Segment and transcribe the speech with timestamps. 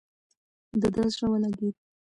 [0.81, 1.75] د ده زړه ولګېد.